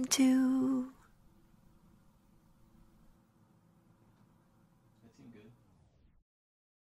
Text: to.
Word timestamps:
to. 0.00 0.71